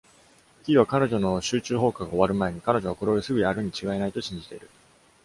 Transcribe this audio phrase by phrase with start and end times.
[0.63, 4.67] キーは彼女の集中砲火が終わる前に、彼女はこれをすぐやるにちがいないと信じている。